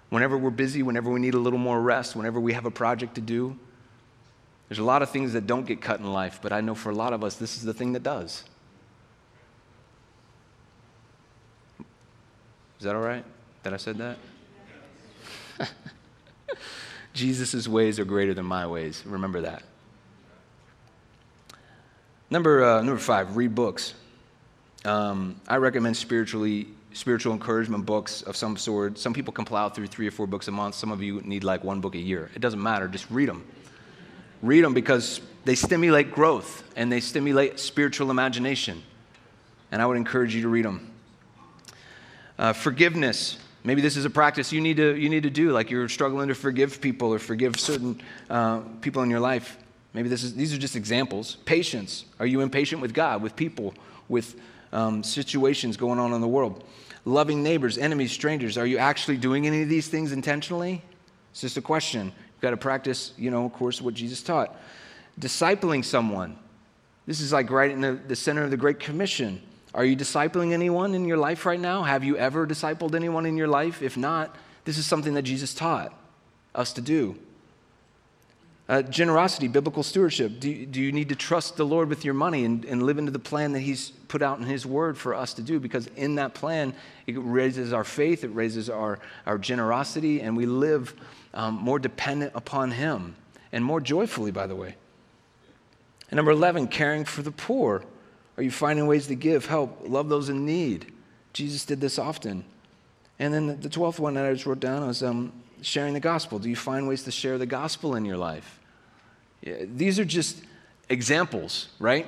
[0.09, 3.15] Whenever we're busy, whenever we need a little more rest, whenever we have a project
[3.15, 3.57] to do,
[4.69, 6.89] there's a lot of things that don't get cut in life, but I know for
[6.91, 8.45] a lot of us, this is the thing that does.
[12.79, 13.23] Is that all right
[13.63, 14.17] that I said that?
[17.13, 19.03] Jesus' ways are greater than my ways.
[19.05, 19.63] Remember that.
[22.29, 23.93] Number, uh, number five, read books.
[24.83, 28.97] Um, I recommend spiritually, spiritual encouragement books of some sort.
[28.97, 30.75] Some people can plow through three or four books a month.
[30.75, 32.29] Some of you need like one book a year.
[32.35, 33.45] It doesn't matter, just read them.
[34.41, 38.83] Read them because they stimulate growth and they stimulate spiritual imagination.
[39.71, 40.91] And I would encourage you to read them.
[42.37, 43.37] Uh, forgiveness.
[43.63, 46.27] Maybe this is a practice you need to, you need to do, like you're struggling
[46.27, 49.57] to forgive people or forgive certain uh, people in your life.
[49.93, 51.37] Maybe this is, these are just examples.
[51.45, 52.05] Patience.
[52.19, 53.73] Are you impatient with God, with people,
[54.09, 54.35] with
[54.73, 56.65] um, situations going on in the world?
[57.05, 58.57] Loving neighbors, enemies, strangers.
[58.57, 60.81] Are you actually doing any of these things intentionally?
[61.31, 62.07] It's just a question.
[62.07, 64.55] You've got to practice, you know, of course, what Jesus taught.
[65.19, 66.37] Discipling someone.
[67.07, 69.41] This is like right in the, the center of the Great Commission.
[69.75, 71.83] Are you discipling anyone in your life right now?
[71.83, 73.81] Have you ever discipled anyone in your life?
[73.81, 74.33] If not,
[74.63, 75.93] this is something that Jesus taught
[76.55, 77.19] us to do.
[78.69, 80.39] Uh, generosity, biblical stewardship.
[80.39, 83.11] Do, do you need to trust the Lord with your money and, and live into
[83.11, 85.59] the plan that He's put out in His Word for us to do?
[85.59, 86.73] Because in that plan,
[87.05, 90.95] it raises our faith, it raises our, our generosity, and we live
[91.33, 93.17] um, more dependent upon Him
[93.51, 94.77] and more joyfully, by the way.
[96.09, 97.83] And number 11, caring for the poor.
[98.37, 100.91] Are you finding ways to give, help, love those in need?
[101.33, 102.43] Jesus did this often.
[103.19, 106.39] And then the 12th one that I just wrote down was um, sharing the gospel?
[106.39, 108.59] Do you find ways to share the gospel in your life?
[109.41, 110.41] These are just
[110.89, 112.07] examples, right?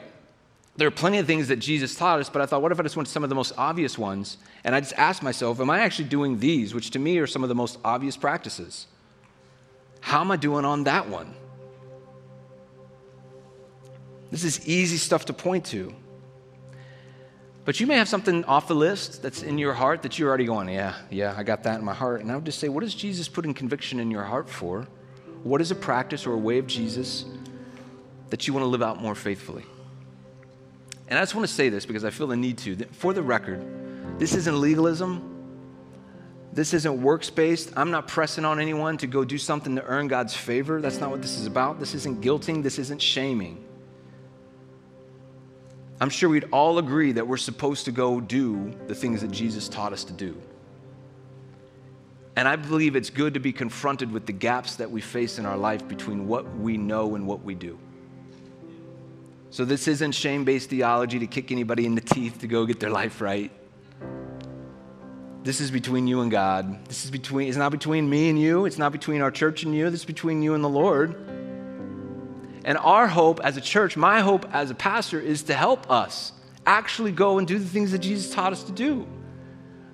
[0.76, 2.84] There are plenty of things that Jesus taught us, but I thought, what if I
[2.84, 4.38] just went to some of the most obvious ones?
[4.63, 7.44] And I just asked myself, am I actually doing these, which to me are some
[7.44, 8.88] of the most obvious practices?
[10.02, 11.34] How am I doing on that one?
[14.30, 15.94] This is easy stuff to point to.
[17.68, 20.46] But you may have something off the list that's in your heart that you're already
[20.46, 22.22] going, yeah, yeah, I got that in my heart.
[22.22, 24.88] And I would just say, what does Jesus put in conviction in your heart for?
[25.44, 27.26] What is a practice or a way of Jesus
[28.30, 29.66] that you want to live out more faithfully?
[31.10, 32.78] And I just want to say this because I feel the need to.
[32.94, 35.36] For the record, this isn't legalism.
[36.54, 37.74] This isn't works based.
[37.76, 40.80] I'm not pressing on anyone to go do something to earn God's favor.
[40.80, 41.82] That's not what this is about.
[41.82, 42.64] This isn't guilting.
[42.64, 43.67] This isn't shaming.
[46.00, 49.68] I'm sure we'd all agree that we're supposed to go do the things that Jesus
[49.68, 50.40] taught us to do.
[52.36, 55.46] And I believe it's good to be confronted with the gaps that we face in
[55.48, 57.80] our life between what we know and what we do.
[59.50, 62.80] So, this isn't shame based theology to kick anybody in the teeth to go get
[62.80, 63.52] their life right.
[65.44, 66.86] This is between you and God.
[66.86, 68.66] This is between, it's not between me and you.
[68.66, 69.90] It's not between our church and you.
[69.90, 71.16] This is between you and the Lord.
[72.68, 76.34] And our hope as a church, my hope as a pastor, is to help us
[76.66, 79.08] actually go and do the things that Jesus taught us to do.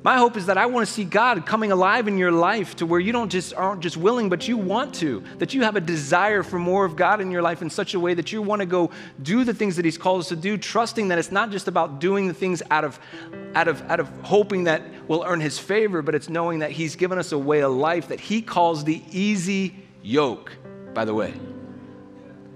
[0.02, 2.88] My hope is that I want to see God coming alive in your life to
[2.88, 5.82] where you don't just aren't just willing, but you want to, that you have a
[5.82, 8.60] desire for more of God in your life in such a way that you want
[8.62, 8.90] to go
[9.22, 12.00] do the things that He's called us to do, trusting that it's not just about
[12.00, 13.00] doing the things out of,
[13.54, 16.96] out of, out of hoping that we'll earn His favor, but it's knowing that He's
[16.96, 20.52] given us a way of life that He calls the easy yoke,
[20.96, 21.36] by the way.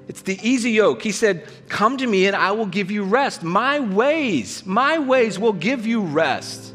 [0.07, 1.01] It's the easy yoke.
[1.01, 3.43] He said, Come to me and I will give you rest.
[3.43, 6.73] My ways, my ways will give you rest.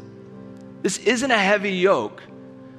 [0.81, 2.21] This isn't a heavy yoke.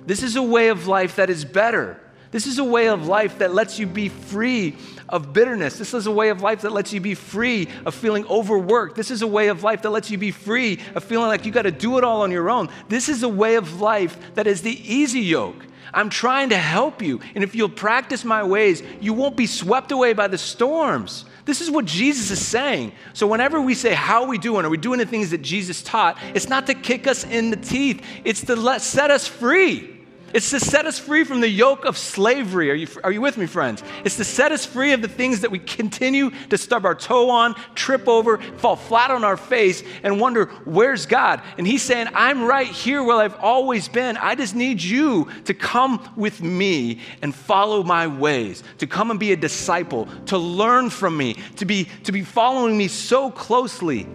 [0.07, 1.99] This is a way of life that is better.
[2.31, 4.77] This is a way of life that lets you be free
[5.09, 5.79] of bitterness.
[5.79, 8.97] This is a way of life that lets you be free of feeling overworked.
[8.97, 11.53] This is a way of life that lets you be free of feeling like you
[11.53, 12.69] got to do it all on your own.
[12.89, 15.65] This is a way of life that is the easy yoke.
[15.95, 17.21] I'm trying to help you.
[17.35, 21.25] And if you'll practice my ways, you won't be swept away by the storms.
[21.45, 22.93] This is what Jesus is saying.
[23.13, 24.65] So, whenever we say, How are we doing?
[24.65, 26.19] Are we doing the things that Jesus taught?
[26.35, 29.94] It's not to kick us in the teeth, it's to let, set us free.
[30.35, 32.69] It's to set us free from the yoke of slavery.
[32.69, 33.85] Are you, are you with me, friends?
[34.05, 37.31] It's to set us free of the things that we continue to stub our toe
[37.31, 41.41] on, trip over, fall flat on our face, and wonder, where's God?
[41.57, 44.17] And He's saying, I'm right here where I've always been.
[44.17, 49.21] I just need you to come with me and follow my ways, to come and
[49.21, 54.09] be a disciple, to learn from me, to be, to be following me so closely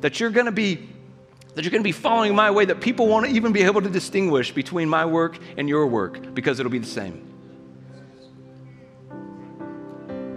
[0.00, 0.88] that you're going to be
[1.54, 3.90] that you're going to be following my way that people won't even be able to
[3.90, 7.28] distinguish between my work and your work because it'll be the same.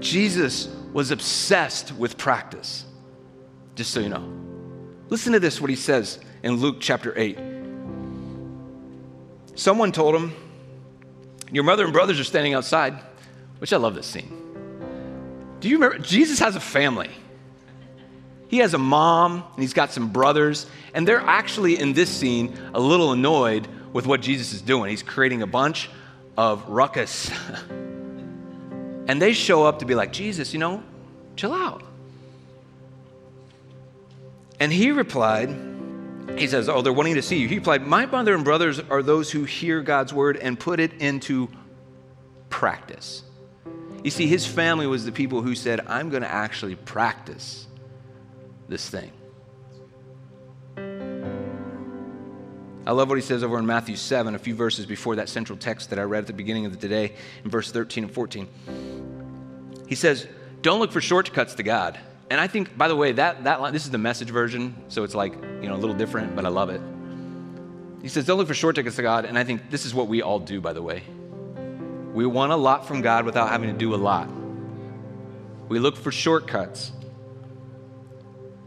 [0.01, 2.85] Jesus was obsessed with practice,
[3.75, 4.31] just so you know.
[5.09, 7.37] Listen to this, what he says in Luke chapter 8.
[9.55, 10.33] Someone told him,
[11.51, 12.99] Your mother and brothers are standing outside,
[13.59, 14.41] which I love this scene.
[15.59, 15.99] Do you remember?
[15.99, 17.09] Jesus has a family.
[18.47, 22.57] He has a mom and he's got some brothers, and they're actually in this scene
[22.73, 24.89] a little annoyed with what Jesus is doing.
[24.89, 25.89] He's creating a bunch
[26.37, 27.31] of ruckus.
[27.69, 30.83] and they show up to be like, Jesus, you know,
[31.35, 31.81] chill out.
[34.59, 35.49] And he replied,
[36.37, 37.47] he says, Oh, they're wanting to see you.
[37.47, 40.93] He replied, My mother and brothers are those who hear God's word and put it
[41.01, 41.49] into
[42.49, 43.23] practice.
[44.03, 47.67] You see, his family was the people who said, I'm going to actually practice
[48.67, 49.11] this thing.
[52.87, 55.57] I love what he says over in Matthew 7, a few verses before that central
[55.57, 58.47] text that I read at the beginning of the day, in verse 13 and 14.
[59.87, 60.27] He says,
[60.61, 61.99] Don't look for shortcuts to God.
[62.29, 65.03] And I think, by the way, that, that line, this is the message version, so
[65.03, 66.81] it's like, you know, a little different, but I love it.
[68.03, 69.25] He says, Don't look for shortcuts to God.
[69.25, 71.01] And I think this is what we all do, by the way.
[72.13, 74.29] We want a lot from God without having to do a lot.
[75.67, 76.91] We look for shortcuts.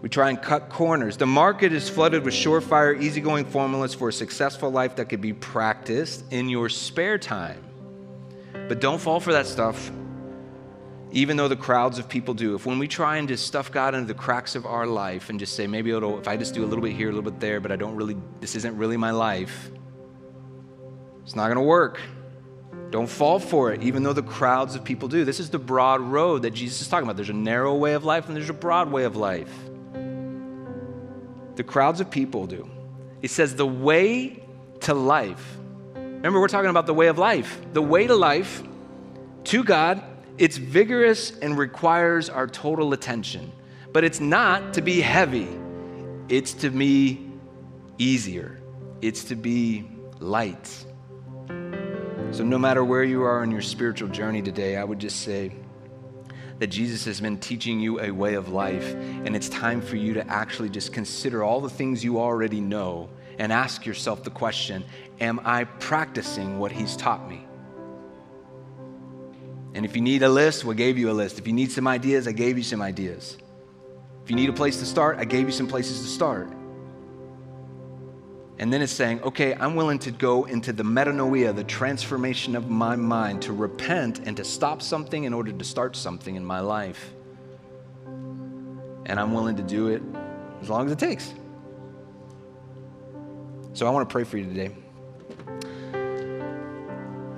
[0.01, 1.17] We try and cut corners.
[1.17, 5.33] The market is flooded with surefire, easygoing formulas for a successful life that could be
[5.33, 7.65] practiced in your spare time.
[8.69, 9.91] But don't fall for that stuff,
[11.11, 12.55] even though the crowds of people do.
[12.55, 15.41] If when we try and just stuff God into the cracks of our life and
[15.41, 17.41] just say, maybe it'll, if I just do a little bit here, a little bit
[17.41, 19.71] there, but I don't really, this isn't really my life,
[21.25, 22.01] it's not going to work.
[22.91, 25.25] Don't fall for it, even though the crowds of people do.
[25.25, 27.17] This is the broad road that Jesus is talking about.
[27.17, 29.51] There's a narrow way of life and there's a broad way of life
[31.59, 32.71] the crowds of people do.
[33.21, 34.41] He says, the way
[34.83, 35.59] to life.
[35.97, 37.61] Remember, we're talking about the way of life.
[37.73, 38.63] The way to life,
[39.43, 40.01] to God,
[40.39, 43.51] it's vigorous and requires our total attention.
[43.93, 45.49] But it's not to be heavy,
[46.29, 47.29] it's to be
[47.99, 48.61] easier,
[49.03, 49.91] it's to be
[50.21, 50.69] light.
[52.31, 55.51] So, no matter where you are in your spiritual journey today, I would just say,
[56.59, 60.15] that Jesus has been teaching you a way of life, and it's time for you
[60.15, 64.85] to actually just consider all the things you already know and ask yourself the question
[65.21, 67.47] Am I practicing what He's taught me?
[69.75, 71.39] And if you need a list, we gave you a list.
[71.39, 73.37] If you need some ideas, I gave you some ideas.
[74.25, 76.53] If you need a place to start, I gave you some places to start.
[78.61, 82.69] And then it's saying, okay, I'm willing to go into the metanoia, the transformation of
[82.69, 86.59] my mind, to repent and to stop something in order to start something in my
[86.59, 87.13] life.
[89.07, 90.03] And I'm willing to do it
[90.61, 91.33] as long as it takes.
[93.75, 94.75] So I want to pray for you today.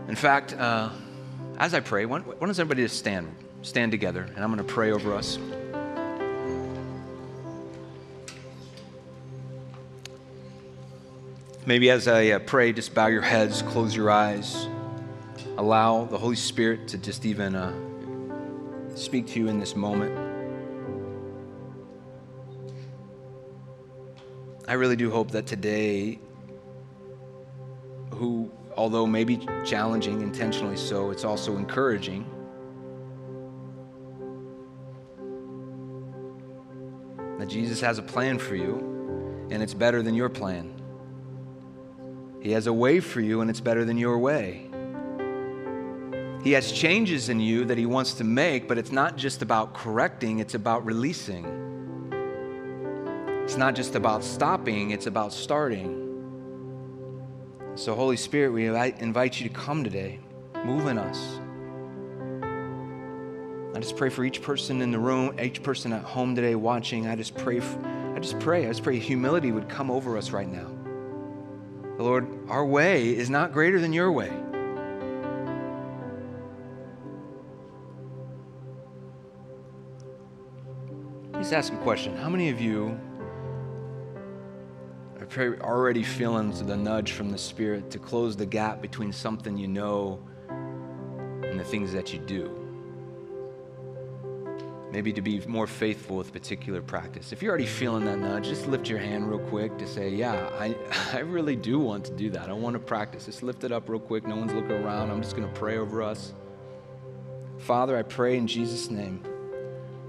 [0.08, 0.88] In fact, uh,
[1.58, 4.90] as I pray, why don't everybody just stand, stand together, and I'm going to pray
[4.90, 5.38] over us.
[11.70, 14.66] Maybe as I uh, pray, just bow your heads, close your eyes,
[15.56, 17.72] allow the Holy Spirit to just even uh,
[18.96, 20.12] speak to you in this moment.
[24.66, 26.18] I really do hope that today,
[28.14, 32.28] who, although maybe challenging intentionally so, it's also encouraging.
[37.38, 40.79] That Jesus has a plan for you, and it's better than your plan.
[42.41, 44.66] He has a way for you, and it's better than your way.
[46.43, 49.74] He has changes in you that He wants to make, but it's not just about
[49.74, 51.45] correcting, it's about releasing.
[53.45, 56.07] It's not just about stopping, it's about starting.
[57.74, 60.18] So, Holy Spirit, we invite you to come today.
[60.64, 61.38] Move in us.
[63.74, 67.07] I just pray for each person in the room, each person at home today watching.
[67.07, 70.49] I just pray, I just pray, I just pray humility would come over us right
[70.49, 70.69] now.
[72.03, 74.32] Lord, our way is not greater than your way.
[81.34, 82.16] Just ask a question.
[82.16, 82.98] How many of you
[85.38, 89.68] are already feeling the nudge from the Spirit to close the gap between something you
[89.68, 92.59] know and the things that you do.
[94.93, 97.32] Maybe to be more faithful with particular practice.
[97.32, 100.51] If you're already feeling that nudge, just lift your hand real quick to say, Yeah,
[100.59, 100.74] I,
[101.12, 102.49] I really do want to do that.
[102.49, 103.26] I want to practice.
[103.26, 104.26] Just lift it up real quick.
[104.26, 105.11] No one's looking around.
[105.11, 106.34] I'm just going to pray over us.
[107.59, 109.22] Father, I pray in Jesus' name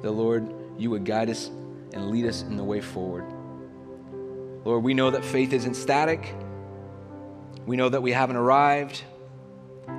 [0.01, 1.51] that, Lord, you would guide us
[1.93, 3.25] and lead us in the way forward.
[4.63, 6.33] Lord, we know that faith isn't static.
[7.65, 9.03] We know that we haven't arrived.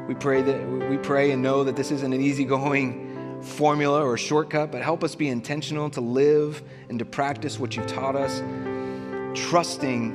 [0.08, 3.01] We pray that we pray and know that this isn't an easygoing
[3.42, 7.86] formula or shortcut, but help us be intentional to live and to practice what you've
[7.86, 8.40] taught us,
[9.34, 10.12] trusting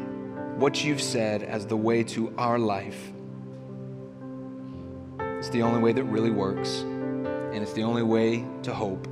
[0.60, 3.12] what you've said as the way to our life.
[5.38, 9.08] It's the only way that really works, and it's the only way to hope.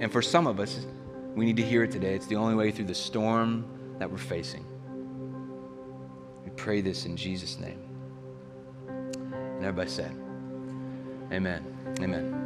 [0.00, 0.86] And for some of us,
[1.34, 2.14] we need to hear it today.
[2.14, 3.64] It's the only way through the storm
[3.98, 4.64] that we're facing.
[6.44, 7.80] We pray this in Jesus' name.
[8.88, 10.12] And everybody said,
[11.32, 11.64] Amen.
[12.00, 12.45] Amen.